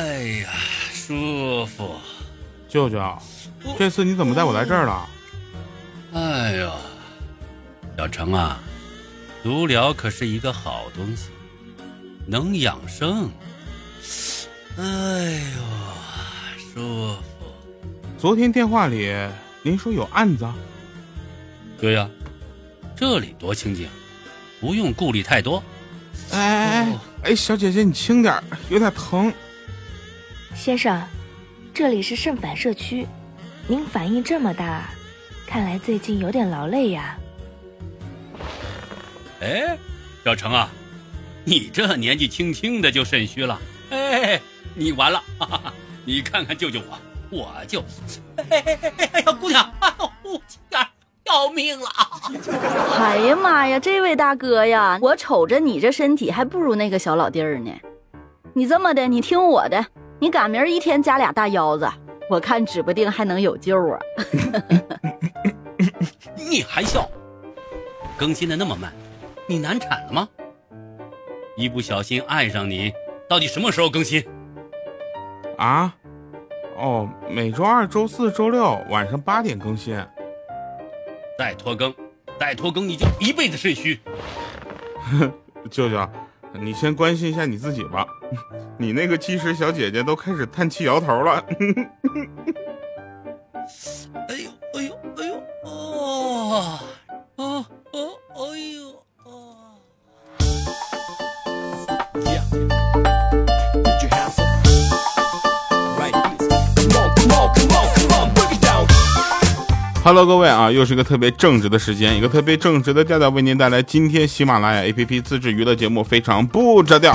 [0.00, 0.48] 哎呀，
[0.94, 1.94] 舒服。
[2.66, 2.98] 舅舅，
[3.78, 5.06] 这次你怎么带我来这儿了？
[6.14, 6.72] 哎呀，
[7.98, 8.58] 小程啊，
[9.42, 11.28] 足疗可是一个好东西，
[12.26, 13.30] 能养生。
[14.78, 15.60] 哎呦，
[16.72, 17.20] 舒服。
[18.16, 19.14] 昨天电话里
[19.62, 20.50] 您说有案子？
[21.78, 22.08] 对呀，
[22.96, 23.86] 这里多清静，
[24.62, 25.62] 不用顾虑太多。
[26.32, 29.30] 哎哎哎哎，小姐姐你轻点，有点疼。
[30.60, 31.02] 先生，
[31.72, 33.06] 这里是肾反射区，
[33.66, 34.90] 您反应这么大，
[35.46, 37.16] 看来最近有点劳累呀。
[39.40, 39.78] 哎，
[40.22, 40.68] 小程啊，
[41.44, 44.38] 你这年纪轻轻的就肾虚了，哎，
[44.74, 45.24] 你完了！
[45.38, 45.72] 哈 哈
[46.04, 46.98] 你看看救救我，
[47.30, 47.80] 我就，
[48.36, 50.86] 哎哎哎哎呀，姑娘，哎呦，差点
[51.24, 51.88] 要命了！
[53.00, 57.72] 哎呀妈呀，这位大哥呀，我瞅着你这身体还不如那个小老弟儿呢。
[58.52, 59.86] 你这么的，你听我的。
[60.20, 61.90] 你赶明儿一天加俩大腰子，
[62.28, 63.98] 我看指不定还能有救啊！
[66.36, 67.08] 你还笑？
[68.18, 68.92] 更新的那么慢，
[69.46, 70.28] 你难产了吗？
[71.56, 72.92] 一不小心爱上你，
[73.28, 74.22] 到底什么时候更新？
[75.56, 75.94] 啊？
[76.76, 79.98] 哦，每周二、周四周六晚上八点更新。
[81.38, 81.94] 再拖更，
[82.38, 83.98] 再拖更你就一辈子肾虚。
[85.70, 86.06] 舅舅。
[86.60, 88.06] 你先关心一下你自己吧，
[88.78, 91.44] 你那个技师小姐姐都开始叹气摇头了。
[94.28, 96.78] 哎呦哎呦哎呦哦
[97.36, 98.40] 哦哦哎
[98.74, 99.30] 呦哦！
[102.26, 102.42] 呀。
[110.02, 117.14] Hello，各位啊，又是一个特别正直的时间，一个特别正直的调调，为您带来今天喜马拉雅 APP 自制娱乐节目，非常不着调。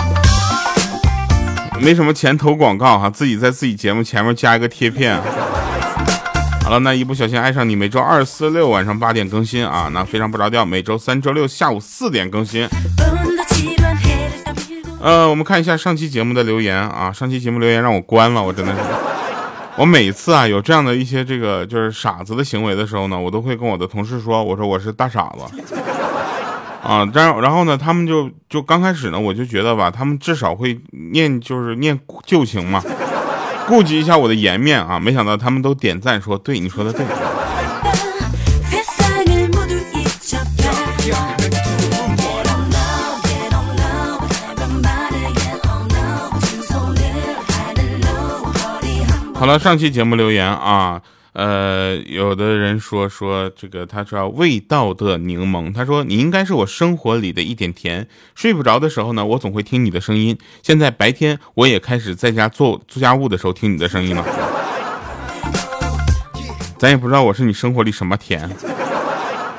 [1.82, 5.22] 没什么钱投广告哈，自己在自己节目前面加一个贴片。
[6.64, 12.68] 好了，那一不小心爱上你，每周二、四、六晚上八点更新啊，那非常不着调，每周三、周六下午四点更新。
[15.00, 18.80] 呃，我们看一下上期节目的留言啊，上期节目留言让我关了，我真的是。
[19.78, 25.74] 我每次啊有这样的一些这个就是傻子的行为的时候呢，我都会跟我的同事说，我说我是大傻子，
[26.86, 30.80] 啊，然然后呢，他们就就刚开始呢，我就觉得吧，他们至少会
[31.12, 32.80] 念就是念旧情嘛，
[33.68, 37.04] 顾及一下我的颜面啊，没想到他们都点赞说，对你说的对。
[49.34, 51.02] 好了，上期节目留言啊，
[51.36, 58.08] 呃，有的人说说这个，他说味道的柠檬，他说你应该是我生活里的一点甜。
[58.36, 60.38] 睡不着的时候呢，我总会听你的声音。
[60.64, 64.26] 现在白天我也开始在家做做家务的时候听你的声音了。
[66.78, 68.50] 咱也不知道我是你生活里什么甜，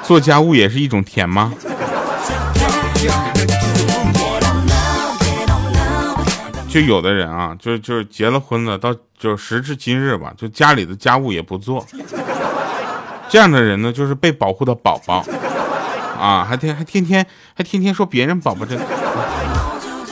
[0.03, 1.53] 做家务也是一种甜吗？
[6.77, 11.87] 就有的人啊，就就是结了婚了，到就时至今日吧，就家里的家务也不做。
[13.31, 15.25] 这样的人呢，就是被保护的宝宝
[16.21, 18.79] 啊，还天还天天还天天说别人宝宝真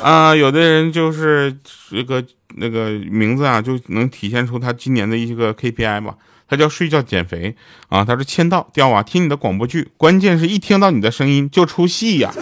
[0.03, 0.35] 啊。
[0.35, 1.55] 有的人就是
[1.91, 2.25] 这个
[2.57, 6.15] 那个名字啊，就能体现出他今年的一个 KPI 吧。
[6.49, 7.55] 他叫睡觉减肥
[7.91, 8.03] 啊。
[8.03, 12.33] 他说签到掉啊，听你的广播剧，关键是一听到你的声音就出戏呀。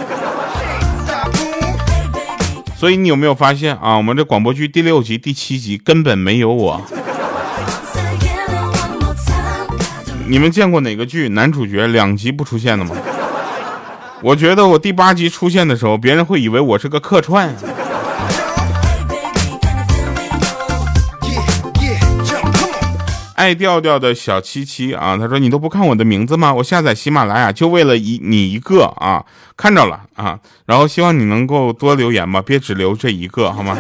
[2.82, 3.97] 所以你有没有发现啊？
[3.97, 6.82] 我们这广播剧第六集、第七集根本没有我。
[10.26, 12.97] 你们见过哪个剧男主角两集不出现的吗？
[14.20, 17.54] 我觉得我第八集出现的时候，别人会以为我是个客串。
[23.42, 26.54] 爱调调的小七七啊，他说你都不看我的名字吗？
[26.54, 29.25] 我下载喜马拉雅就为了一你一个啊，
[29.56, 33.76] 看着了啊，然后希望你能够多留言吧，别只留这一个好吗？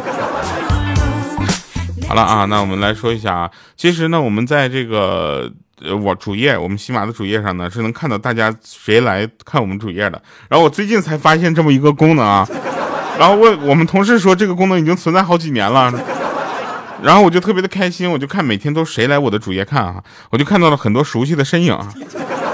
[2.08, 5.48] 好了啊，那我们来说一下啊，其实呢，我们在这个
[6.02, 10.20] 我主页，我们喜马的主页上呢，是能看到大家谁来看我们主页的。
[10.48, 12.44] 然后我最近才发现这么一个功能啊，
[13.16, 15.94] 然后问我们同事说这个功能已经存在好几年了。
[17.02, 19.96] 然后我就特别的开心，我就看每天都谁来我的主页看啊，
[20.30, 21.88] 我就看到了很多熟悉的身影啊，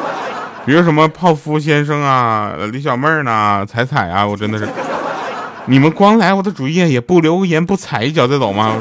[0.65, 4.67] 比如什么泡芙先生啊、李小妹儿呢、彩彩啊，我真的是，
[5.67, 8.75] 你们光来我的主页也不留言不踩一脚再走吗？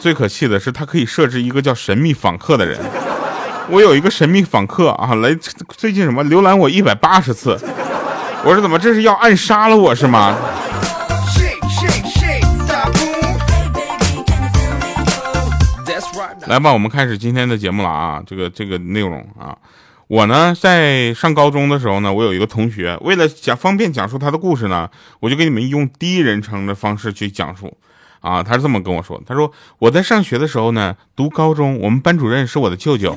[0.00, 2.80] 最可气的是，他可以设置一个叫神秘访客的人，
[3.68, 5.36] 我有一个神秘访客啊，来
[5.76, 7.60] 最近什么浏览我一百八十次。
[8.42, 10.36] 我说怎么这是要暗杀了我是吗？
[16.46, 18.22] 来吧，我们开始今天的节目了啊！
[18.26, 19.56] 这个这个内容啊，
[20.08, 24.88] 我呢在上高中的时候呢，我有一个同学，为了讲方便讲述他的故事呢，
[25.20, 27.76] 我就给你们用第一人称的方式去讲述
[28.20, 28.42] 啊。
[28.42, 33.16] 他是这么跟我说，他说我在上学的时候呢，读高中，我们班主任是我的舅舅，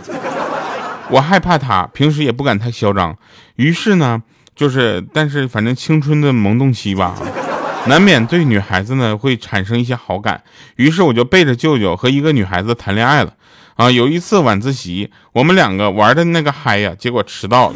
[1.09, 3.17] 我害怕他，平时也不敢太嚣张，
[3.55, 4.21] 于是呢，
[4.55, 7.15] 就是但是反正青春的萌动期吧。
[7.87, 10.41] 难免对女孩子呢会产生一些好感，
[10.77, 13.33] 于是我就背着舅舅和一个女孩子谈恋爱了。
[13.75, 17.75] 啊，有一次晚自习，我们两个玩的那个嗨呀，结果迟到了。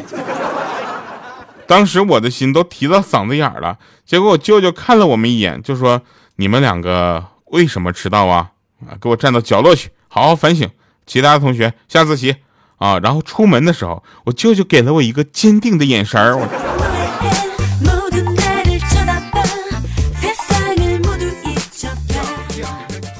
[1.66, 3.76] 当时我的心都提到嗓子眼了。
[4.06, 6.00] 结果我舅舅看了我们一眼，就说
[6.36, 8.52] ：“你们两个为什么迟到啊？
[8.88, 10.70] 啊，给我站到角落去，好好反省。
[11.04, 12.36] 其他同学下自习
[12.78, 16.38] 啊。”然后出门的时候，我舅舅给了我一个坚定的眼神儿。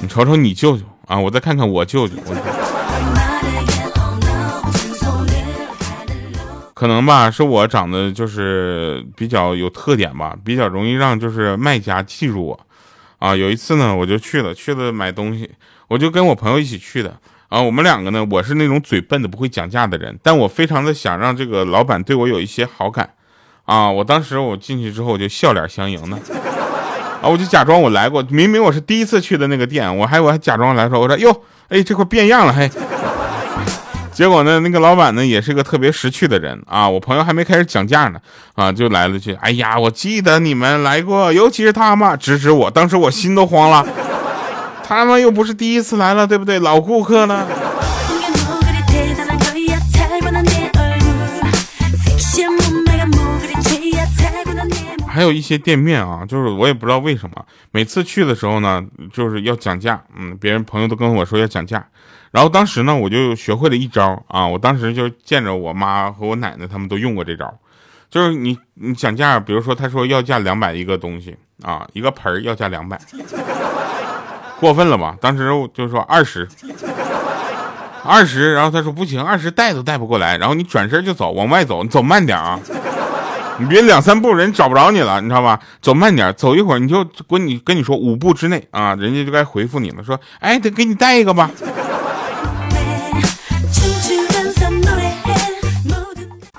[0.01, 2.15] 你瞅瞅你舅舅啊，我再看看我舅舅，
[6.73, 12.59] 可能吧，是我长得就是比较有特点吧，比较容易让就是卖家记住我
[13.17, 13.35] 啊。
[13.35, 15.51] 有一次呢，我就去了，去了买东西，
[15.89, 17.19] 我就跟我朋友一起去的
[17.49, 17.61] 啊。
[17.61, 23.09] 我们两个呢，我是那种嘴笨的不会讲价的人，但我非常的想让这个老板对我有一些好感
[23.65, 23.91] 啊。
[23.91, 26.17] 我当时我进去之后，我就笑脸相迎呢。
[27.21, 27.27] 啊！
[27.27, 32.71] 我就假装我来过，明明我是第一次去的那个店，我还我还假装来说，我说哟，哎，这块变样了，嘿。
[34.13, 36.89] 结果呢，那个老板呢也是个特别识趣的人啊。
[36.89, 38.19] 我朋友还没开始讲价呢，
[38.55, 43.85] 啊，就来了句，哎呀，我记得你们来过，尤其是他嘛，指指我，当时我心都慌了。
[44.89, 46.57] 他们又不是第一次来了，对不对？
[46.57, 47.45] 老顾客了。
[55.07, 58.83] 还有一些店面啊，就是我也不知道为什么，每次去的时候呢，
[59.13, 60.01] 就是要讲价。
[60.17, 61.85] 嗯，别人朋友都跟我说要讲价，
[62.31, 64.47] 然后当时呢，我就学会了一招啊。
[64.47, 67.53] 我当时就见着我妈和我奶奶他们都用过这招，
[68.09, 72.99] 就是你你讲价，比如说他说要价两百一个东西啊，一个盆要价两百，
[74.59, 75.15] 过分了吧？
[75.21, 76.47] 当时就说二十，
[78.03, 82.59] 二十，然后他说不行，二十带都带不过来，然后你转身就走，往外走，你走慢点啊。
[83.57, 85.59] 你别两三步，人找不着你了，你知道吧？
[85.81, 90.03] 走慢点，走一会儿你就跟你跟你说五步之内啊，人家就该回复你了。
[90.03, 91.51] 说，哎，得给你带一个吧。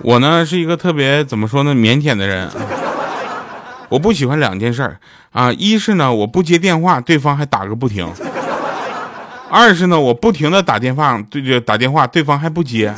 [0.03, 2.49] 我呢是一个特别怎么说呢，腼腆的人。
[3.91, 4.99] 我不喜欢两件事儿
[5.33, 8.07] 啊，一是呢我不接电话，对方还打个不停；
[9.51, 12.95] 二是呢我不停的打电话，对着打电话，对方还不接，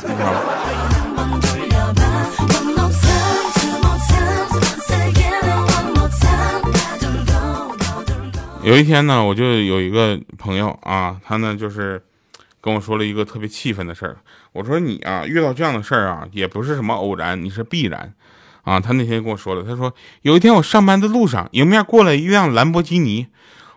[8.63, 12.01] 有一天呢，我就有一个朋友啊，他呢就是
[12.61, 14.15] 跟我说了一个特别气愤的事儿。
[14.53, 18.13] 我说你啊，遇到这样的事儿啊，也不是什么偶然，你是必然
[18.63, 18.79] 啊。
[18.79, 19.93] 他那天跟我说了，他说
[20.23, 23.27] 有一天我上班的路上，迎面过来一辆兰博基尼。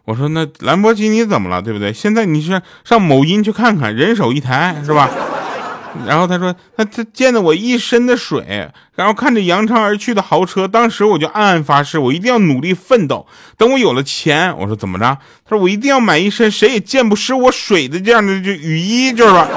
[0.05, 1.93] 我说那兰博基尼怎么了，对不对？
[1.93, 5.11] 现在你是上某音去看看，人手一台，是吧？
[6.07, 13.27] 然后他说，他他溅了我一身的水，然后看着扬长而去的豪车，当时我就暗暗发誓，我一定要努力奋斗。
[13.57, 15.17] 等我有了钱，我说怎么着？
[15.45, 19.49] 他说我一定要买一身谁也溅不湿我水的这样的就雨衣，就是吧？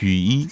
[0.00, 0.48] 雨衣。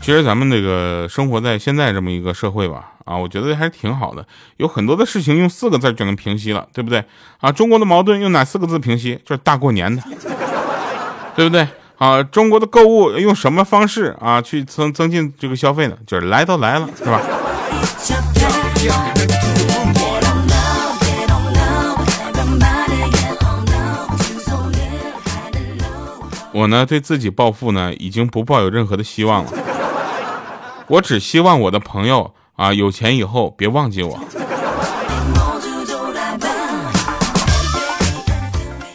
[0.00, 4.26] 其实咱们这个生活在现在这么一个社会吧，啊，我觉得还是挺好的。
[4.56, 7.04] 有很多的事情用四个字就能平息了，对不对？
[7.40, 9.20] 啊，中国的矛盾用哪四个字平息？
[9.26, 10.02] 就是大过年的，
[11.36, 11.68] 对不对？
[11.98, 15.96] 啊，中国的购物用什么方式啊去增增进这个消费呢？
[16.06, 17.20] 就是来都来了，是吧？
[26.58, 29.52] 我呢，对自己暴富呢，已经不抱有任何的希望了。
[30.88, 34.18] 我只希望我的朋友啊，有钱以后别忘记我。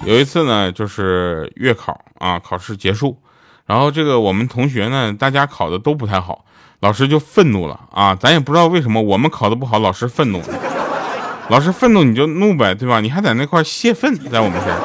[0.05, 3.17] 有一次呢，就是月考啊，考试结束，
[3.65, 6.43] 然后这个我们同学呢，大家考的都不太好，
[6.81, 10.41] 老师就愤怒了啊，咱也不知道为什么我们考的不好，老师愤怒，
[11.47, 12.99] 老师愤怒你就怒呗，对吧？
[12.99, 14.77] 你还在那块泄愤，在我们这儿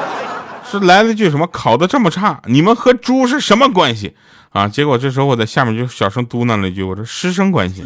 [0.71, 1.47] 是来了句什么？
[1.47, 4.15] 考的这么差，你们和猪是什么关系？
[4.51, 4.69] 啊！
[4.69, 7.85] 结果这时候我在下面就小声嘟囔了一句：“我说师生关系。”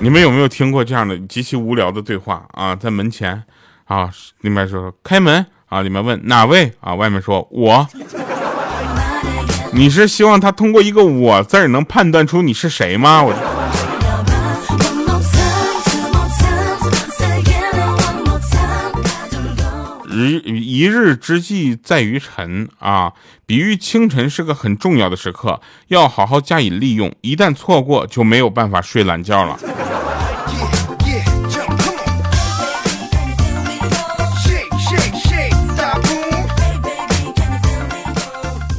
[0.00, 2.74] 你们有没有听过这样的极其无聊的对话啊？
[2.74, 3.40] 在门前
[3.84, 4.10] 啊，
[4.40, 6.94] 里面说开门啊，里面问哪位啊？
[6.94, 7.86] 外面说我。
[9.72, 13.22] 你是希望他通过一个“我”字能判断出你是谁吗？
[13.22, 13.32] 我。
[20.14, 23.12] 日一日之计在于晨啊，
[23.46, 27.12] 比喻清晨是个很重要的时刻，要好好加以利用。
[27.20, 29.58] 一旦错过，就没有办法睡懒觉了。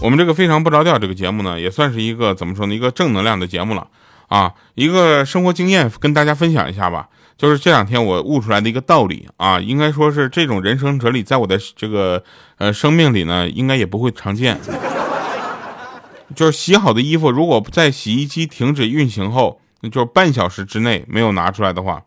[0.01, 3.87] 我们这个非常不着调这个节目呢，也算是一个怎么说呢，一个正能量的节目了
[4.27, 7.09] 啊，一个生活经验跟大家分享一下吧。
[7.37, 12.23] 就是这两天我悟出来的一个道理啊，应该说是这种人生哲理，在我的这个
[12.57, 14.57] 呃生命里呢，应该也不会常见。
[16.33, 19.59] 就是洗好的衣服，如果在洗衣机停止运行后，
[19.91, 22.01] 就是半小时之内没有拿出来的话，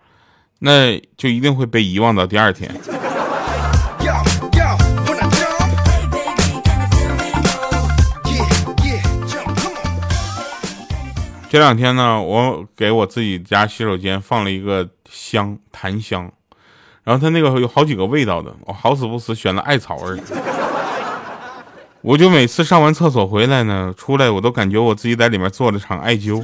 [0.60, 2.74] 那就一定会被遗忘到第二天。
[11.50, 14.86] 这两天呢，我给我自己家洗手间放了一个
[15.30, 16.32] 香檀香，
[17.04, 20.18] 然后它那个有好几个味道的，我好死不死选了艾草味。
[22.00, 26.42] 我就每次上完厕所回来呢，出来我都感觉我自己在里面做了场艾灸。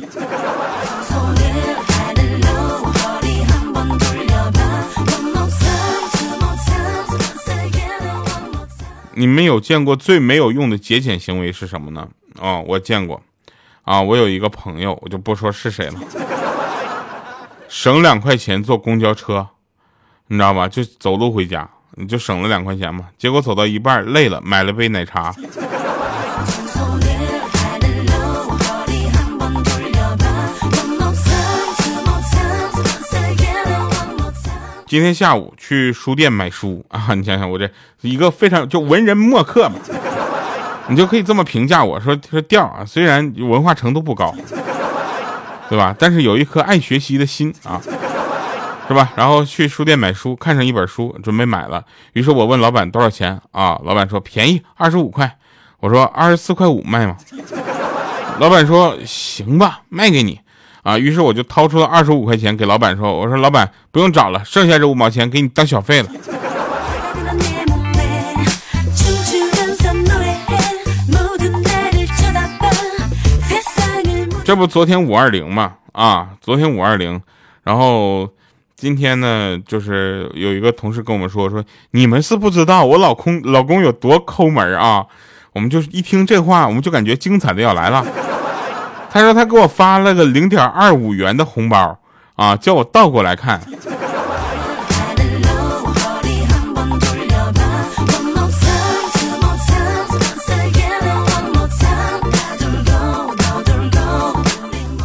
[9.14, 12.06] 你们有见过最没有用的节俭行为是什么呢？
[12.38, 13.22] 哦，我见过。
[13.82, 15.94] 啊，我有一个朋友，我就不说是谁了，
[17.76, 19.48] 省两块钱坐公交车，
[20.28, 20.68] 你知道吧？
[20.68, 23.06] 就走路回家，你就省了两块钱嘛。
[23.18, 25.34] 结果走到一半累了，买了杯奶茶。
[34.86, 37.68] 今天下午去书店买书 啊，你想想我这
[38.02, 39.74] 一个非常就文人墨客嘛。
[40.86, 44.32] 你就可以这么评价我说说调啊，虽然文化程度不高，
[45.74, 45.92] 对吧？
[45.98, 47.82] 但是有一颗爱学习的心啊，
[48.86, 49.10] 是吧？
[49.16, 51.84] 然后去书店买书，看上一本书，准备买了。
[52.12, 53.76] 于是我问老板多少钱啊？
[53.82, 55.36] 老板说便宜，二十五块。
[55.80, 57.16] 我说二十四块五卖吗？
[58.38, 60.38] 老板说行吧，卖给你
[60.84, 60.96] 啊。
[60.96, 66.08] 于是我就掏出了二十五块钱给老板说，我说老板不用找了，剩下这五毛钱给你当小费了。
[74.44, 77.18] 这不昨天五二零嘛啊，昨天五二零，
[77.62, 78.28] 然后
[78.76, 85.06] 今天呢，就是有一个同事跟我们说说，你们是不知道我老公老公有多抠门啊，
[85.54, 88.04] 我们就是一听这话，我们就感觉精彩的要来了。
[89.10, 91.98] 他说他给我发了个零点二五元的红包
[92.36, 93.58] 啊，叫我倒过来看。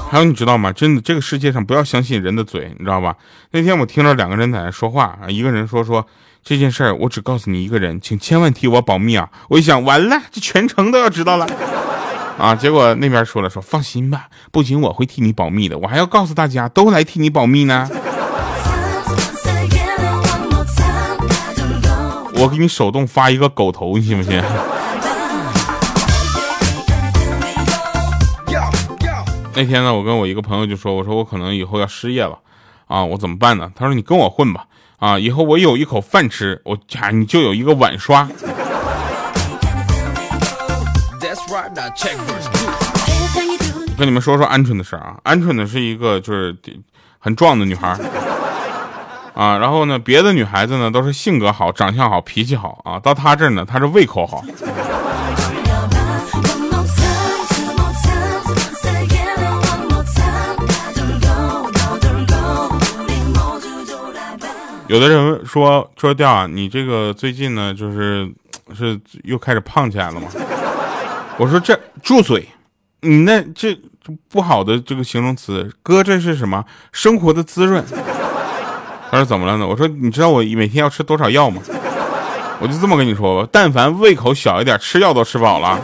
[0.10, 0.72] 还有你知道吗？
[0.72, 3.16] 真的，这个世界上不要相信人的嘴，你知道吧？
[3.52, 6.06] 那天我听到两个人在那说话啊，一个人说说
[6.44, 9.30] 这件事儿，我只告诉你一个人，请千万替我保密啊！
[9.50, 11.48] 我一想，完了，这全城都要知道了
[12.40, 12.56] 啊！
[12.56, 17.88] 结果那边说了说，放心吧，不仅我会替你保密的，我还要告诉大家都来替你保密呢。
[22.34, 24.42] 我给你手动发一个狗头，你信不信？
[29.56, 32.40] 那天呢，我跟我一个朋友就说：“我说我可能以后要失业了，
[32.88, 34.66] 啊，我怎么办呢？”他说：“你跟我混吧，
[35.00, 38.26] 啊，以后我有一口饭吃，我家你就有一个碗刷。”
[43.98, 46.56] 跟你们说说鹌鹑的事啊，鹌鹑呢是一个就是
[47.18, 47.90] 很壮的女孩，
[49.34, 54.42] 啊，然后呢，别的女孩子呢都是性格好、长相好、脾气好啊，到她这儿呢，她是胃口好。
[64.90, 68.28] 有的人说说调啊，你这个最近呢，就是
[68.76, 70.28] 是又开始胖起来了吗？
[71.38, 72.44] 我说这住嘴，
[73.02, 73.80] 你那这
[74.28, 77.86] 不好的这个形容词，哥这是什么生活的滋润？
[79.12, 79.68] 他说怎么了呢？
[79.68, 81.62] 我说你知道我每天要吃多少药吗？
[82.60, 85.80] 我就这么跟你说吧，但凡胃口小一点，吃药都吃饱了。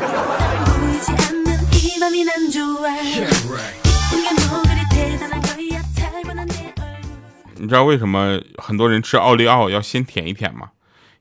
[7.66, 10.70] 你知道为什么很多人吃奥利奥要先舔一舔吗？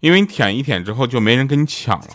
[0.00, 2.08] 因为你舔一舔之后就没人跟你抢了。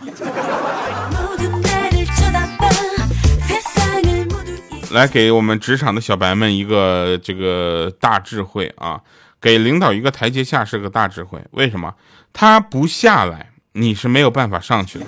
[4.92, 9.00] 来给我们职场的小白们一个这个大智慧啊，
[9.40, 11.42] 给领导一个台阶下是个大智慧。
[11.50, 11.92] 为什么？
[12.32, 15.06] 他不下来，你是没有办法上去的。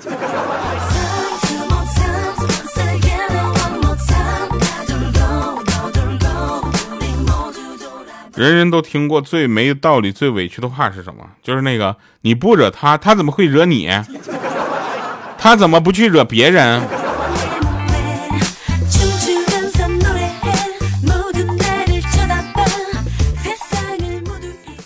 [8.35, 11.25] 人人都听过最没道理、最委屈的话是什么？
[11.43, 13.91] 就是那个你不惹他，他怎么会惹你？
[15.39, 16.83] 他怎么不去惹别人？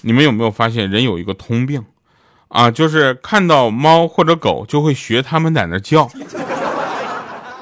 [0.03, 1.85] 你们有没有发现，人有一个通病
[2.49, 6.09] 啊，就是看到猫或者狗就会学他们在那叫。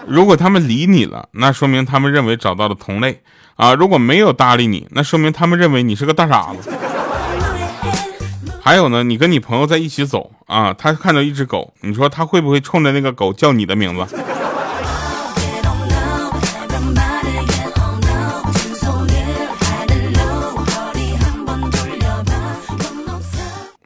[0.06, 3.22] 如果他们理你了，那说明他们认为找到了同类。
[3.56, 6.72] 啊，如果没有搭理你，那说明他们认为你是个大傻子。
[8.60, 14.16] 还有呢，你跟你朋友在一起走啊，他看到一只狗，你说他会不会冲着那个狗叫你的名字？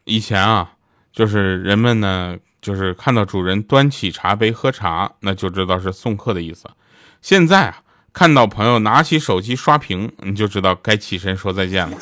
[0.04, 0.70] 以前啊，
[1.12, 2.36] 就是人们呢，
[2.68, 6.68] 就是看到主人端起茶杯喝茶，那就知道是送客的意思。
[7.22, 7.78] 现在啊。
[8.10, 11.96] 看到朋友拿起手机刷屏，你就知道该起身说再见了。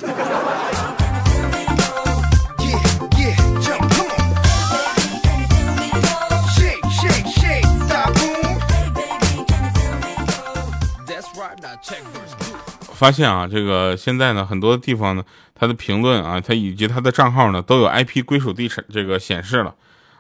[12.95, 15.23] 发现啊，这个现在呢，很多地方呢，
[15.55, 19.75] 它的评论啊，它以及它的账号呢，都有 IP 归属地这个显示了，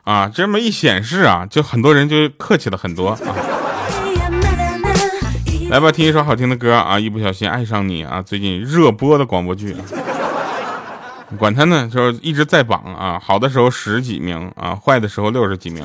[0.07, 3.19] 啊，这么一显示啊，就很多人就客气了很多啊。
[5.69, 6.97] 来吧，听一首好听的歌啊！
[6.97, 8.23] 一不小心爱上你啊！
[8.23, 9.75] 最近热播的广播剧，
[11.37, 13.21] 管他呢，就是一直在榜啊。
[13.21, 15.85] 好的时候十几名啊，坏的时候六十几名。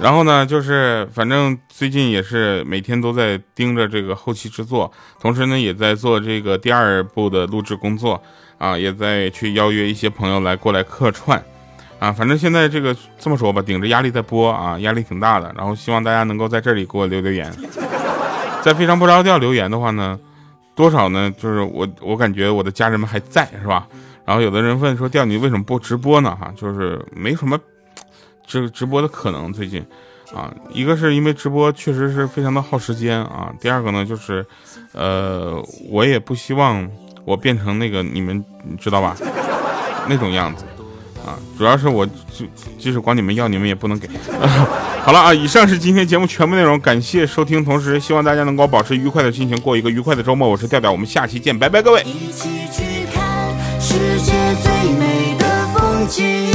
[0.00, 8.20] 然后呢，就是反正最近也是每天都在盯着这个后期制作，同时呢，也在做这个第二部的录制工作
[8.58, 11.40] 啊，也在去邀约一些朋友来过来客串
[12.02, 12.12] 啊。
[12.12, 15.52] 反正现在这个这么说吧，顶着压力在播啊，压力挺大的。
[15.56, 17.52] 然后希望大家能够在这里给我留留言。
[18.62, 20.18] 在非常不着调留言的话呢，
[20.74, 21.32] 多少呢？
[21.38, 23.86] 就是我我感觉我的家人们还在是吧？
[24.24, 26.36] 然后有的人问说调你为什么不直播呢？
[26.40, 27.58] 哈，就是没什么
[28.46, 29.84] 这个直播的可能最近
[30.32, 30.54] 啊。
[30.72, 33.52] 一个是因为直播确实是非常的耗时间啊。
[33.60, 34.46] 第二个呢就是，
[34.92, 35.60] 呃，
[35.90, 36.88] 我也不希望
[37.24, 38.44] 我变成那个你们
[38.78, 39.16] 知道吧
[40.08, 40.64] 那种样子。
[41.24, 42.12] 啊，主要是我就
[42.78, 44.08] 即使管你们要，你们也不能给。
[45.04, 50.48] 好了啊，以上是今天节目全部内容，感谢收听，同时希望大家能够保持愉快的心情，过一个愉快的周末。
[50.48, 52.02] 我是调调，我们下期见，拜拜，各位。
[52.02, 54.32] 一起去看世界
[54.62, 56.52] 最美的风景，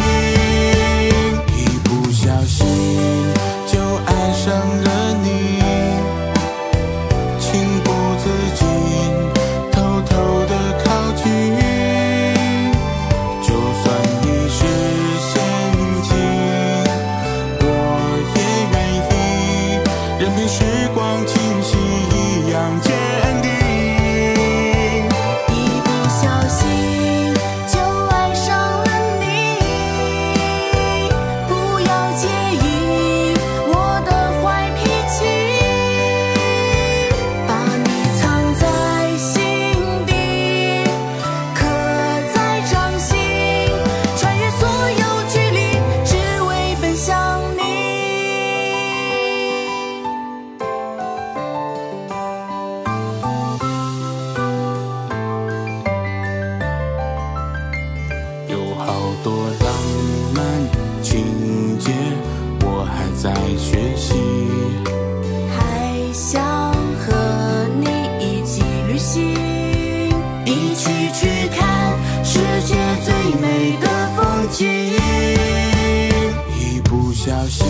[77.37, 77.66] I Show.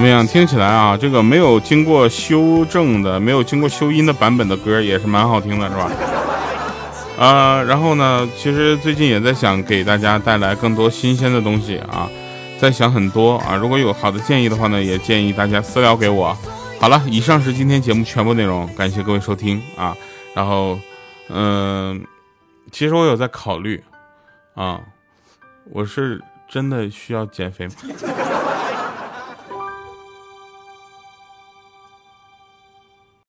[0.00, 0.26] 怎么样？
[0.26, 5.90] 听起来啊，这个没有经过修正的、没有经过修音的版本的歌也是蛮好听的，是吧？
[7.22, 12.08] 啊、然后呢，其实最近也在想给大家带来更多新鲜的东西啊，
[12.58, 13.54] 在想很多啊。
[13.54, 16.34] 如果有好的建议的话呢，也建议大家私聊给我。
[16.80, 19.94] 好了，以上是今天节目全部内容，感谢各位收听啊。
[20.34, 20.78] 然后，
[21.28, 22.02] 嗯、
[22.72, 23.84] 其实我有在考虑
[24.54, 24.80] 啊，
[25.70, 27.74] 我是真的需要减肥吗？